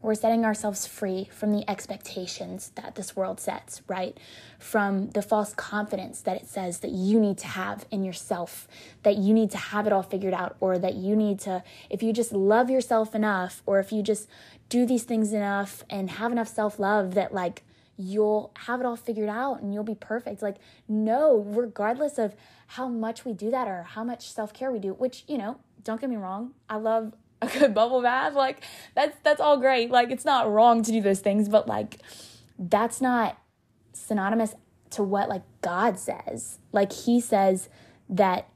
We're 0.00 0.14
setting 0.14 0.44
ourselves 0.44 0.86
free 0.86 1.28
from 1.32 1.52
the 1.52 1.68
expectations 1.68 2.70
that 2.76 2.94
this 2.94 3.16
world 3.16 3.40
sets, 3.40 3.82
right? 3.88 4.16
From 4.58 5.10
the 5.10 5.22
false 5.22 5.54
confidence 5.54 6.20
that 6.20 6.36
it 6.36 6.46
says 6.46 6.78
that 6.80 6.92
you 6.92 7.18
need 7.18 7.36
to 7.38 7.48
have 7.48 7.84
in 7.90 8.04
yourself, 8.04 8.68
that 9.02 9.16
you 9.16 9.34
need 9.34 9.50
to 9.50 9.58
have 9.58 9.88
it 9.88 9.92
all 9.92 10.04
figured 10.04 10.34
out, 10.34 10.56
or 10.60 10.78
that 10.78 10.94
you 10.94 11.16
need 11.16 11.40
to, 11.40 11.64
if 11.90 12.02
you 12.02 12.12
just 12.12 12.32
love 12.32 12.70
yourself 12.70 13.14
enough, 13.14 13.62
or 13.66 13.80
if 13.80 13.90
you 13.90 14.02
just 14.02 14.28
do 14.68 14.86
these 14.86 15.02
things 15.02 15.32
enough 15.32 15.82
and 15.90 16.10
have 16.10 16.30
enough 16.30 16.48
self 16.48 16.78
love, 16.78 17.14
that 17.14 17.34
like 17.34 17.64
you'll 17.96 18.52
have 18.66 18.78
it 18.78 18.86
all 18.86 18.96
figured 18.96 19.28
out 19.28 19.60
and 19.60 19.74
you'll 19.74 19.82
be 19.82 19.96
perfect. 19.96 20.40
Like, 20.40 20.56
no, 20.86 21.38
regardless 21.38 22.18
of 22.18 22.36
how 22.68 22.86
much 22.86 23.24
we 23.24 23.32
do 23.32 23.50
that 23.50 23.66
or 23.66 23.82
how 23.82 24.04
much 24.04 24.32
self 24.32 24.54
care 24.54 24.70
we 24.70 24.78
do, 24.78 24.94
which, 24.94 25.24
you 25.26 25.36
know, 25.36 25.58
don't 25.82 26.00
get 26.00 26.08
me 26.08 26.16
wrong, 26.16 26.54
I 26.68 26.76
love 26.76 27.14
a 27.42 27.46
good 27.46 27.74
bubble 27.74 28.02
bath. 28.02 28.34
Like 28.34 28.64
that's 28.94 29.16
that's 29.22 29.40
all 29.40 29.58
great. 29.58 29.90
Like 29.90 30.10
it's 30.10 30.24
not 30.24 30.50
wrong 30.50 30.82
to 30.82 30.92
do 30.92 31.00
those 31.00 31.20
things, 31.20 31.48
but 31.48 31.68
like 31.68 31.98
that's 32.58 33.00
not 33.00 33.38
synonymous 33.92 34.54
to 34.90 35.02
what 35.02 35.28
like 35.28 35.42
God 35.62 35.98
says. 35.98 36.58
Like 36.72 36.92
he 36.92 37.20
says 37.20 37.68
that 38.08 38.48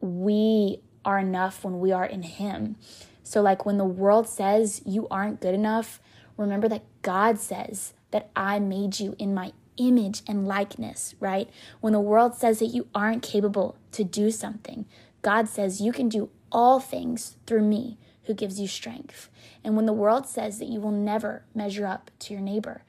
we 0.00 0.80
are 1.04 1.18
enough 1.18 1.64
when 1.64 1.80
we 1.80 1.92
are 1.92 2.06
in 2.06 2.22
him. 2.22 2.76
So 3.22 3.40
like 3.40 3.66
when 3.66 3.78
the 3.78 3.84
world 3.84 4.28
says 4.28 4.82
you 4.84 5.06
aren't 5.10 5.40
good 5.40 5.54
enough, 5.54 6.00
remember 6.36 6.68
that 6.68 6.84
God 7.02 7.38
says 7.38 7.94
that 8.10 8.30
I 8.36 8.58
made 8.58 9.00
you 9.00 9.14
in 9.18 9.34
my 9.34 9.52
image 9.76 10.22
and 10.28 10.46
likeness, 10.46 11.14
right? 11.18 11.48
When 11.80 11.92
the 11.92 12.00
world 12.00 12.34
says 12.34 12.58
that 12.58 12.66
you 12.66 12.88
aren't 12.94 13.22
capable 13.22 13.76
to 13.92 14.04
do 14.04 14.30
something, 14.30 14.86
God 15.22 15.48
says 15.48 15.80
you 15.80 15.92
can 15.92 16.08
do 16.08 16.30
all 16.50 16.78
things 16.78 17.36
through 17.46 17.62
me 17.62 17.96
who 18.24 18.34
gives 18.34 18.60
you 18.60 18.68
strength. 18.68 19.28
And 19.64 19.76
when 19.76 19.86
the 19.86 19.92
world 19.92 20.26
says 20.26 20.58
that 20.58 20.68
you 20.68 20.80
will 20.80 20.92
never 20.92 21.44
measure 21.54 21.86
up 21.86 22.10
to 22.20 22.34
your 22.34 22.42
neighbor, 22.42 22.82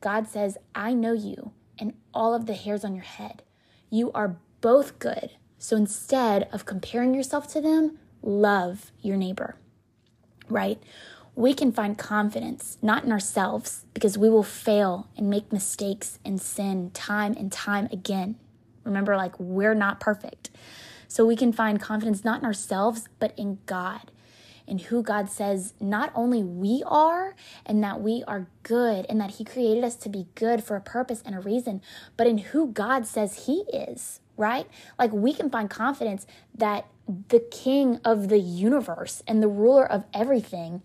God 0.00 0.28
says, 0.28 0.58
I 0.74 0.92
know 0.92 1.12
you 1.12 1.52
and 1.78 1.94
all 2.14 2.34
of 2.34 2.46
the 2.46 2.54
hairs 2.54 2.84
on 2.84 2.94
your 2.94 3.04
head. 3.04 3.42
You 3.90 4.12
are 4.12 4.36
both 4.60 4.98
good. 4.98 5.32
So 5.58 5.76
instead 5.76 6.48
of 6.52 6.64
comparing 6.64 7.14
yourself 7.14 7.48
to 7.52 7.60
them, 7.60 7.98
love 8.22 8.92
your 9.00 9.16
neighbor, 9.16 9.56
right? 10.48 10.82
We 11.34 11.54
can 11.54 11.72
find 11.72 11.98
confidence 11.98 12.78
not 12.80 13.04
in 13.04 13.12
ourselves 13.12 13.84
because 13.94 14.16
we 14.16 14.30
will 14.30 14.42
fail 14.42 15.08
and 15.16 15.28
make 15.28 15.52
mistakes 15.52 16.18
and 16.24 16.40
sin 16.40 16.90
time 16.92 17.34
and 17.36 17.52
time 17.52 17.88
again. 17.92 18.36
Remember, 18.84 19.16
like, 19.16 19.38
we're 19.38 19.74
not 19.74 20.00
perfect. 20.00 20.50
So 21.08 21.26
we 21.26 21.36
can 21.36 21.52
find 21.52 21.80
confidence 21.80 22.24
not 22.24 22.40
in 22.40 22.46
ourselves, 22.46 23.08
but 23.18 23.34
in 23.36 23.58
God 23.66 24.10
in 24.66 24.78
who 24.78 25.02
God 25.02 25.28
says 25.28 25.74
not 25.80 26.12
only 26.14 26.42
we 26.42 26.82
are 26.86 27.34
and 27.64 27.82
that 27.82 28.00
we 28.00 28.24
are 28.26 28.48
good 28.62 29.06
and 29.08 29.20
that 29.20 29.32
He 29.32 29.44
created 29.44 29.84
us 29.84 29.96
to 29.96 30.08
be 30.08 30.26
good 30.34 30.62
for 30.64 30.76
a 30.76 30.80
purpose 30.80 31.22
and 31.24 31.34
a 31.34 31.40
reason, 31.40 31.82
but 32.16 32.26
in 32.26 32.38
who 32.38 32.68
God 32.68 33.06
says 33.06 33.46
He 33.46 33.64
is, 33.72 34.20
right? 34.36 34.66
Like 34.98 35.12
we 35.12 35.32
can 35.32 35.50
find 35.50 35.70
confidence 35.70 36.26
that 36.54 36.86
the 37.28 37.40
King 37.40 38.00
of 38.04 38.28
the 38.28 38.38
universe 38.38 39.22
and 39.26 39.42
the 39.42 39.48
ruler 39.48 39.90
of 39.90 40.04
everything 40.12 40.82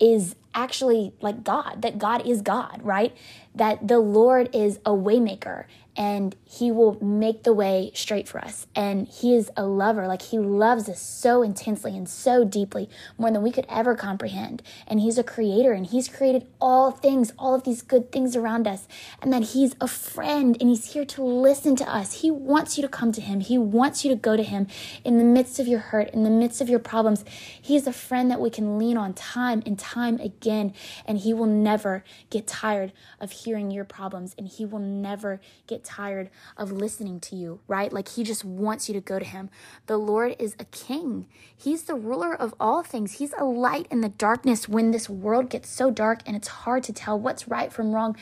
is 0.00 0.36
actually 0.58 1.12
like 1.20 1.44
God, 1.44 1.82
that 1.82 1.98
God 1.98 2.26
is 2.26 2.42
God, 2.42 2.80
right? 2.82 3.16
That 3.54 3.86
the 3.86 4.00
Lord 4.00 4.50
is 4.52 4.78
a 4.84 4.90
waymaker 4.90 5.64
and 5.98 6.36
he 6.44 6.70
will 6.70 6.96
make 7.02 7.42
the 7.42 7.52
way 7.52 7.90
straight 7.92 8.28
for 8.28 8.38
us. 8.38 8.68
And 8.76 9.08
he 9.08 9.34
is 9.34 9.50
a 9.56 9.64
lover. 9.64 10.06
Like 10.06 10.22
he 10.22 10.38
loves 10.38 10.88
us 10.88 11.00
so 11.00 11.42
intensely 11.42 11.96
and 11.96 12.08
so 12.08 12.44
deeply, 12.44 12.88
more 13.18 13.32
than 13.32 13.42
we 13.42 13.50
could 13.50 13.66
ever 13.68 13.96
comprehend. 13.96 14.62
And 14.86 15.00
he's 15.00 15.18
a 15.18 15.24
creator 15.24 15.72
and 15.72 15.84
he's 15.84 16.06
created 16.06 16.46
all 16.60 16.92
things, 16.92 17.32
all 17.36 17.52
of 17.52 17.64
these 17.64 17.82
good 17.82 18.12
things 18.12 18.36
around 18.36 18.68
us. 18.68 18.86
And 19.20 19.32
that 19.32 19.42
he's 19.42 19.74
a 19.80 19.88
friend 19.88 20.56
and 20.60 20.70
he's 20.70 20.92
here 20.92 21.04
to 21.04 21.22
listen 21.24 21.74
to 21.76 21.92
us. 21.92 22.20
He 22.20 22.30
wants 22.30 22.78
you 22.78 22.82
to 22.82 22.88
come 22.88 23.10
to 23.10 23.20
him. 23.20 23.40
He 23.40 23.58
wants 23.58 24.04
you 24.04 24.10
to 24.10 24.16
go 24.16 24.36
to 24.36 24.44
him 24.44 24.68
in 25.02 25.18
the 25.18 25.24
midst 25.24 25.58
of 25.58 25.66
your 25.66 25.80
hurt, 25.80 26.10
in 26.10 26.22
the 26.22 26.30
midst 26.30 26.60
of 26.60 26.68
your 26.68 26.78
problems. 26.78 27.24
He's 27.60 27.88
a 27.88 27.92
friend 27.92 28.30
that 28.30 28.40
we 28.40 28.50
can 28.50 28.78
lean 28.78 28.96
on 28.96 29.14
time 29.14 29.64
and 29.66 29.76
time 29.76 30.20
again. 30.20 30.47
And 30.50 31.18
he 31.18 31.34
will 31.34 31.46
never 31.46 32.04
get 32.30 32.46
tired 32.46 32.92
of 33.20 33.30
hearing 33.32 33.70
your 33.70 33.84
problems 33.84 34.34
and 34.38 34.48
he 34.48 34.64
will 34.64 34.78
never 34.78 35.40
get 35.66 35.84
tired 35.84 36.30
of 36.56 36.72
listening 36.72 37.20
to 37.20 37.36
you, 37.36 37.60
right? 37.66 37.92
Like 37.92 38.08
he 38.08 38.24
just 38.24 38.44
wants 38.44 38.88
you 38.88 38.94
to 38.94 39.00
go 39.00 39.18
to 39.18 39.24
him. 39.24 39.50
The 39.86 39.96
Lord 39.96 40.36
is 40.38 40.54
a 40.58 40.64
king. 40.64 41.26
He's 41.56 41.84
the 41.84 41.94
ruler 41.94 42.34
of 42.34 42.54
all 42.60 42.82
things. 42.82 43.14
He's 43.14 43.32
a 43.38 43.44
light 43.44 43.86
in 43.90 44.00
the 44.00 44.08
darkness 44.08 44.68
when 44.68 44.90
this 44.90 45.08
world 45.08 45.50
gets 45.50 45.68
so 45.68 45.90
dark 45.90 46.20
and 46.26 46.36
it's 46.36 46.48
hard 46.48 46.82
to 46.84 46.92
tell 46.92 47.18
what's 47.18 47.48
right 47.48 47.72
from 47.72 47.92
wrong. 47.92 48.16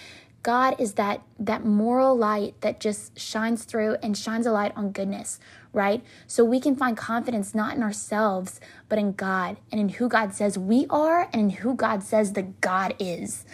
God 0.46 0.80
is 0.80 0.92
that 0.92 1.22
that 1.40 1.64
moral 1.64 2.16
light 2.16 2.54
that 2.60 2.78
just 2.78 3.18
shines 3.18 3.64
through 3.64 3.96
and 4.00 4.16
shines 4.16 4.46
a 4.46 4.52
light 4.52 4.72
on 4.76 4.92
goodness, 4.92 5.40
right? 5.72 6.04
So 6.28 6.44
we 6.44 6.60
can 6.60 6.76
find 6.76 6.96
confidence 6.96 7.52
not 7.52 7.74
in 7.74 7.82
ourselves, 7.82 8.60
but 8.88 8.96
in 8.96 9.10
God 9.10 9.56
and 9.72 9.80
in 9.80 9.88
who 9.88 10.08
God 10.08 10.32
says 10.34 10.56
we 10.56 10.86
are 10.88 11.28
and 11.32 11.42
in 11.42 11.50
who 11.50 11.74
God 11.74 12.04
says 12.04 12.34
that 12.34 12.60
God 12.60 12.94
is. 13.00 13.44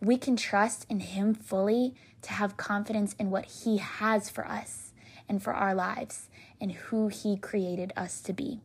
We 0.00 0.16
can 0.16 0.36
trust 0.36 0.86
in 0.88 1.00
him 1.00 1.34
fully 1.34 1.96
to 2.22 2.30
have 2.34 2.56
confidence 2.56 3.16
in 3.18 3.32
what 3.32 3.46
He 3.46 3.78
has 3.78 4.30
for 4.30 4.46
us 4.46 4.92
and 5.28 5.42
for 5.42 5.52
our 5.52 5.74
lives 5.74 6.28
and 6.60 6.70
who 6.70 7.08
He 7.08 7.36
created 7.36 7.92
us 7.96 8.20
to 8.20 8.32
be. 8.32 8.60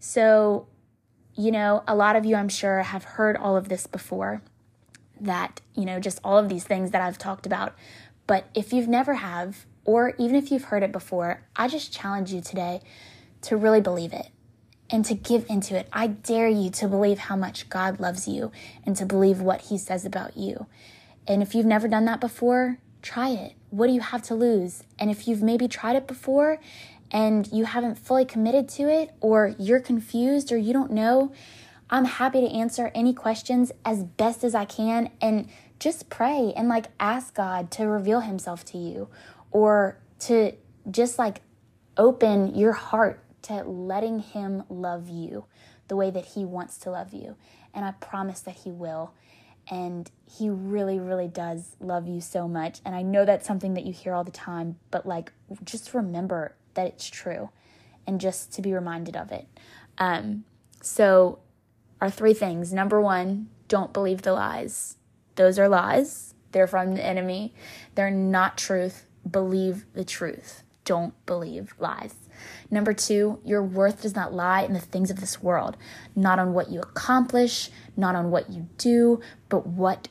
So, 0.00 0.68
you 1.34 1.50
know, 1.50 1.84
a 1.86 1.94
lot 1.94 2.16
of 2.16 2.24
you, 2.24 2.34
I'm 2.36 2.48
sure, 2.48 2.78
have 2.80 3.04
heard 3.04 3.36
all 3.36 3.58
of 3.58 3.68
this 3.68 3.86
before 3.86 4.40
that, 5.20 5.60
you 5.74 5.84
know, 5.84 6.00
just 6.00 6.20
all 6.24 6.38
of 6.38 6.48
these 6.48 6.64
things 6.64 6.90
that 6.90 7.00
I've 7.00 7.18
talked 7.18 7.46
about. 7.46 7.74
But 8.26 8.46
if 8.54 8.72
you've 8.72 8.88
never 8.88 9.14
have, 9.14 9.66
or 9.84 10.14
even 10.18 10.36
if 10.36 10.50
you've 10.50 10.64
heard 10.64 10.82
it 10.82 10.92
before, 10.92 11.42
I 11.56 11.68
just 11.68 11.92
challenge 11.92 12.32
you 12.32 12.40
today 12.40 12.80
to 13.42 13.56
really 13.56 13.80
believe 13.80 14.12
it 14.12 14.28
and 14.90 15.04
to 15.04 15.14
give 15.14 15.46
into 15.48 15.76
it. 15.76 15.88
I 15.92 16.06
dare 16.06 16.48
you 16.48 16.70
to 16.70 16.88
believe 16.88 17.18
how 17.18 17.36
much 17.36 17.68
God 17.68 18.00
loves 18.00 18.26
you 18.28 18.52
and 18.84 18.96
to 18.96 19.06
believe 19.06 19.40
what 19.40 19.62
He 19.62 19.78
says 19.78 20.04
about 20.04 20.36
you. 20.36 20.66
And 21.26 21.42
if 21.42 21.54
you've 21.54 21.66
never 21.66 21.88
done 21.88 22.04
that 22.06 22.20
before, 22.20 22.78
try 23.02 23.30
it. 23.30 23.54
What 23.70 23.88
do 23.88 23.92
you 23.92 24.00
have 24.00 24.22
to 24.24 24.34
lose? 24.34 24.84
And 24.98 25.10
if 25.10 25.26
you've 25.26 25.42
maybe 25.42 25.68
tried 25.68 25.96
it 25.96 26.06
before 26.06 26.60
and 27.10 27.50
you 27.52 27.64
haven't 27.64 27.96
fully 27.96 28.24
committed 28.24 28.68
to 28.70 28.88
it, 28.88 29.12
or 29.20 29.54
you're 29.58 29.80
confused 29.80 30.50
or 30.52 30.56
you 30.56 30.72
don't 30.72 30.90
know, 30.90 31.32
I'm 31.94 32.06
happy 32.06 32.40
to 32.40 32.48
answer 32.48 32.90
any 32.92 33.14
questions 33.14 33.70
as 33.84 34.02
best 34.02 34.42
as 34.42 34.52
I 34.52 34.64
can 34.64 35.12
and 35.20 35.48
just 35.78 36.10
pray 36.10 36.52
and 36.56 36.68
like 36.68 36.86
ask 36.98 37.34
God 37.34 37.70
to 37.70 37.86
reveal 37.86 38.18
Himself 38.18 38.64
to 38.64 38.78
you 38.78 39.08
or 39.52 40.00
to 40.20 40.54
just 40.90 41.20
like 41.20 41.42
open 41.96 42.56
your 42.56 42.72
heart 42.72 43.22
to 43.42 43.62
letting 43.62 44.18
Him 44.18 44.64
love 44.68 45.08
you 45.08 45.44
the 45.86 45.94
way 45.94 46.10
that 46.10 46.24
He 46.24 46.44
wants 46.44 46.78
to 46.78 46.90
love 46.90 47.14
you. 47.14 47.36
And 47.72 47.84
I 47.84 47.92
promise 47.92 48.40
that 48.40 48.56
He 48.56 48.72
will. 48.72 49.14
And 49.70 50.10
he 50.26 50.50
really, 50.50 50.98
really 50.98 51.28
does 51.28 51.76
love 51.78 52.08
you 52.08 52.20
so 52.20 52.48
much. 52.48 52.80
And 52.84 52.96
I 52.96 53.02
know 53.02 53.24
that's 53.24 53.46
something 53.46 53.74
that 53.74 53.84
you 53.84 53.92
hear 53.92 54.14
all 54.14 54.24
the 54.24 54.32
time, 54.32 54.78
but 54.90 55.06
like, 55.06 55.32
just 55.64 55.94
remember 55.94 56.56
that 56.74 56.88
it's 56.88 57.08
true 57.08 57.50
and 58.04 58.20
just 58.20 58.52
to 58.54 58.62
be 58.62 58.74
reminded 58.74 59.16
of 59.16 59.30
it. 59.30 59.46
Um, 59.96 60.44
so, 60.82 61.38
our 62.04 62.10
three 62.10 62.34
things 62.34 62.70
number 62.70 63.00
one, 63.00 63.48
don't 63.66 63.94
believe 63.94 64.20
the 64.20 64.34
lies. 64.34 64.98
Those 65.36 65.58
are 65.58 65.70
lies, 65.70 66.34
they're 66.52 66.66
from 66.66 66.96
the 66.96 67.02
enemy, 67.02 67.54
they're 67.94 68.10
not 68.10 68.58
truth. 68.58 69.06
Believe 69.28 69.86
the 69.94 70.04
truth. 70.04 70.64
Don't 70.84 71.14
believe 71.24 71.74
lies. 71.78 72.14
Number 72.70 72.92
two, 72.92 73.40
your 73.42 73.62
worth 73.62 74.02
does 74.02 74.14
not 74.14 74.34
lie 74.34 74.60
in 74.64 74.74
the 74.74 74.80
things 74.80 75.10
of 75.10 75.18
this 75.18 75.42
world, 75.42 75.78
not 76.14 76.38
on 76.38 76.52
what 76.52 76.70
you 76.70 76.80
accomplish, 76.80 77.70
not 77.96 78.14
on 78.14 78.30
what 78.30 78.50
you 78.50 78.68
do, 78.76 79.22
but 79.48 79.66
what 79.66 80.08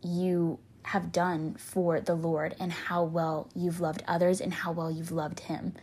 you 0.00 0.60
have 0.84 1.10
done 1.10 1.56
for 1.58 2.00
the 2.00 2.14
Lord 2.14 2.54
and 2.60 2.70
how 2.70 3.02
well 3.02 3.48
you've 3.52 3.80
loved 3.80 4.04
others 4.06 4.40
and 4.40 4.54
how 4.54 4.70
well 4.70 4.92
you've 4.92 5.10
loved 5.10 5.40
Him. 5.40 5.74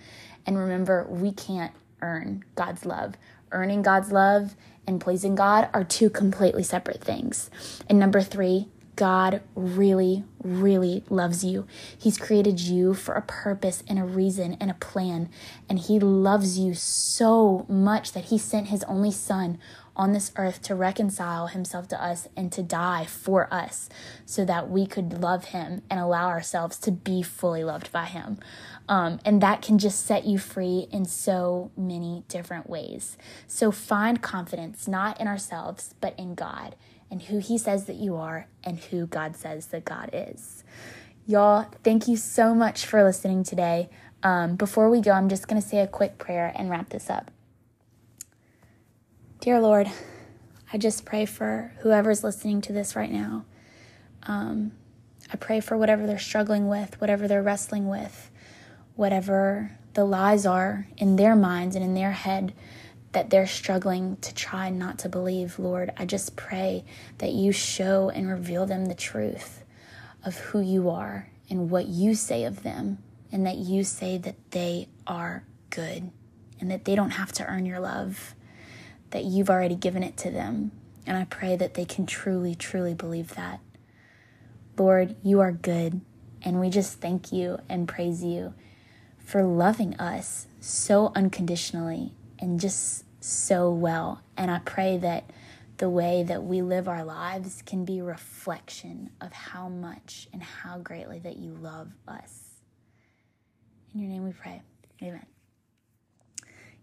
And 0.46 0.58
remember, 0.58 1.06
we 1.10 1.34
can't 1.34 1.74
earn 2.02 2.46
God's 2.56 2.86
love. 2.86 3.16
Earning 3.52 3.82
God's 3.82 4.12
love 4.12 4.56
and 4.88 5.02
pleasing 5.02 5.36
God 5.36 5.70
are 5.74 5.84
two 5.84 6.10
completely 6.10 6.64
separate 6.64 7.04
things. 7.04 7.50
And 7.88 8.00
number 8.00 8.22
three, 8.22 8.68
God 8.96 9.42
really, 9.56 10.26
really 10.44 11.06
loves 11.10 11.44
you. 11.44 11.66
He's 11.98 12.18
created 12.18 12.60
you 12.60 12.94
for 12.94 13.14
a 13.14 13.22
purpose 13.22 13.82
and 13.88 13.98
a 13.98 14.04
reason 14.04 14.58
and 14.60 14.70
a 14.70 14.74
plan. 14.74 15.30
And 15.70 15.80
He 15.80 16.00
loves 16.00 16.60
you 16.60 16.74
so 16.74 17.66
much 17.70 18.12
that 18.12 18.26
He 18.26 18.38
sent 18.38 18.68
His 18.68 18.84
only 18.84 19.12
Son 19.12 19.58
on 20.00 20.14
this 20.14 20.32
earth 20.38 20.62
to 20.62 20.74
reconcile 20.74 21.48
himself 21.48 21.86
to 21.90 22.02
us 22.02 22.30
and 22.38 22.54
to 22.54 22.64
die 22.64 23.04
for 23.04 23.54
us 23.54 23.90
so 24.26 24.46
that 24.46 24.70
we 24.70 24.86
could 24.86 25.22
love 25.22 25.46
him 25.46 25.82
and 25.90 26.00
allow 26.00 26.30
ourselves 26.30 26.78
to 26.78 26.90
be 26.90 27.22
fully 27.22 27.66
loved 27.66 27.92
by 27.92 28.06
him. 28.06 28.40
Um, 28.90 29.20
and 29.24 29.40
that 29.42 29.62
can 29.62 29.78
just 29.78 30.04
set 30.04 30.26
you 30.26 30.40
free 30.40 30.88
in 30.92 31.06
so 31.06 31.70
many 31.78 32.24
different 32.28 32.68
ways. 32.68 33.18
So 33.46 33.72
find 33.72 34.20
confidence 34.20 34.88
not 34.88 35.22
in 35.22 35.28
ourselves, 35.28 35.94
but 36.02 36.18
in 36.18 36.34
God 36.34 36.76
and 37.12 37.22
who 37.22 37.38
He 37.38 37.60
says 37.60 37.86
that 37.86 37.98
you 37.98 38.16
are 38.16 38.48
and 38.64 38.80
who 38.80 39.06
God 39.06 39.36
says 39.36 39.68
that 39.68 39.86
God 39.86 40.10
is. 40.12 40.64
Y'all, 41.28 41.68
thank 41.84 42.08
you 42.08 42.18
so 42.18 42.56
much 42.56 42.84
for 42.88 43.04
listening 43.04 43.44
today. 43.44 43.90
Um, 44.24 44.56
before 44.56 44.90
we 44.90 45.02
go, 45.02 45.12
I'm 45.12 45.30
just 45.30 45.48
going 45.48 45.62
to 45.62 45.68
say 45.68 45.80
a 45.80 45.88
quick 45.88 46.18
prayer 46.18 46.52
and 46.56 46.72
wrap 46.72 46.90
this 46.90 47.12
up. 47.12 47.30
Dear 49.40 49.62
Lord, 49.62 49.88
I 50.74 50.80
just 50.80 51.06
pray 51.06 51.26
for 51.26 51.74
whoever's 51.82 52.24
listening 52.24 52.62
to 52.62 52.74
this 52.74 52.96
right 52.96 53.12
now. 53.12 53.46
Um, 54.24 54.72
I 55.32 55.38
pray 55.38 55.60
for 55.60 55.78
whatever 55.78 56.08
they're 56.08 56.18
struggling 56.18 56.68
with, 56.68 57.00
whatever 57.00 57.28
they're 57.28 57.44
wrestling 57.44 57.88
with, 57.88 58.32
whatever 59.00 59.72
the 59.94 60.04
lies 60.04 60.46
are 60.46 60.86
in 60.98 61.16
their 61.16 61.34
minds 61.34 61.74
and 61.74 61.86
in 61.86 61.94
their 61.94 62.12
head 62.12 62.54
that 63.14 63.30
they're 63.30 63.48
struggling 63.48 64.18
to 64.18 64.36
try 64.36 64.70
not 64.70 65.00
to 65.00 65.08
believe, 65.08 65.58
Lord, 65.58 65.90
I 65.96 66.06
just 66.06 66.36
pray 66.36 66.84
that 67.20 67.32
you 67.32 67.54
show 67.54 68.10
and 68.10 68.30
reveal 68.30 68.66
them 68.66 68.88
the 68.88 68.94
truth 68.94 69.64
of 70.26 70.36
who 70.36 70.60
you 70.60 70.90
are 70.90 71.30
and 71.50 71.70
what 71.70 71.88
you 71.88 72.14
say 72.14 72.44
of 72.44 72.62
them, 72.62 72.98
and 73.32 73.46
that 73.46 73.56
you 73.56 73.86
say 73.86 74.18
that 74.18 74.36
they 74.52 74.90
are 75.08 75.46
good 75.70 76.12
and 76.60 76.70
that 76.70 76.84
they 76.84 76.94
don't 76.94 77.12
have 77.12 77.32
to 77.32 77.46
earn 77.46 77.66
your 77.66 77.80
love, 77.80 78.36
that 79.12 79.24
you've 79.24 79.50
already 79.50 79.76
given 79.76 80.04
it 80.04 80.18
to 80.18 80.30
them. 80.30 80.74
And 81.08 81.18
I 81.18 81.24
pray 81.24 81.56
that 81.56 81.76
they 81.76 81.86
can 81.86 82.06
truly, 82.06 82.54
truly 82.54 82.96
believe 82.96 83.34
that. 83.36 83.62
Lord, 84.78 85.16
you 85.24 85.40
are 85.40 85.54
good, 85.54 86.02
and 86.44 86.60
we 86.60 86.70
just 86.70 87.00
thank 87.00 87.32
you 87.32 87.60
and 87.70 87.88
praise 87.88 88.22
you 88.26 88.54
for 89.30 89.44
loving 89.44 89.94
us 89.98 90.48
so 90.60 91.12
unconditionally 91.14 92.16
and 92.40 92.60
just 92.60 93.04
so 93.24 93.72
well. 93.72 94.24
And 94.36 94.50
I 94.50 94.58
pray 94.66 94.98
that 94.98 95.30
the 95.78 95.88
way 95.88 96.24
that 96.24 96.44
we 96.44 96.64
live 96.64 96.88
our 96.88 97.04
lives 97.04 97.62
can 97.64 97.86
be 97.86 98.02
reflection 98.02 99.12
of 99.22 99.32
how 99.32 99.70
much 99.70 100.28
and 100.34 100.42
how 100.42 100.80
greatly 100.80 101.20
that 101.20 101.38
you 101.38 101.52
love 101.52 101.92
us. 102.08 102.56
In 103.94 104.00
your 104.00 104.10
name 104.10 104.24
we 104.26 104.34
pray. 104.34 104.64
Amen. 105.04 105.28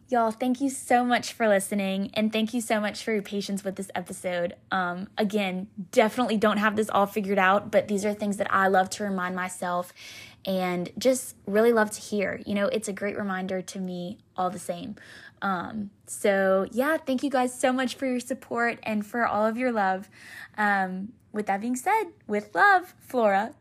Y'all, 0.09 0.31
thank 0.31 0.61
you 0.61 0.71
so 0.71 1.05
much 1.05 1.33
for 1.33 1.49
listening 1.49 2.13
and 2.15 2.33
thank 2.33 2.55
you 2.55 2.61
so 2.61 2.81
much 2.81 3.03
for 3.03 3.13
your 3.13 3.23
patience 3.23 3.65
with 3.65 3.75
this 3.75 3.91
episode. 3.93 4.55
Um, 4.71 5.09
again, 5.19 5.67
definitely 5.91 6.37
don't 6.37 6.59
have 6.59 6.77
this 6.77 6.89
all 6.91 7.07
figured 7.07 7.41
out, 7.41 7.73
but 7.73 7.89
these 7.89 8.05
are 8.05 8.15
things 8.15 8.37
that 8.37 8.47
I 8.55 8.69
love 8.69 8.89
to 8.91 9.03
remind 9.03 9.35
myself 9.35 9.93
and 10.47 10.91
just 10.97 11.37
really 11.47 11.73
love 11.73 11.91
to 11.91 12.01
hear. 12.01 12.41
You 12.47 12.55
know, 12.55 12.67
it's 12.67 12.89
a 12.89 12.93
great 12.93 13.19
reminder 13.19 13.61
to 13.61 13.79
me 13.79 14.19
all 14.37 14.49
the 14.49 14.59
same. 14.59 14.95
Um, 15.43 15.91
so, 16.07 16.67
yeah, 16.71 16.97
thank 16.97 17.23
you 17.23 17.31
guys 17.31 17.59
so 17.59 17.73
much 17.73 17.97
for 17.97 18.07
your 18.07 18.21
support 18.21 18.79
and 18.85 19.05
for 19.05 19.27
all 19.27 19.45
of 19.45 19.59
your 19.59 19.73
love. 19.73 20.09
Um, 20.57 21.13
with 21.33 21.47
that 21.47 21.61
being 21.61 21.77
said, 21.77 22.05
with 22.27 22.55
love, 22.55 22.95
Flora. 23.01 23.55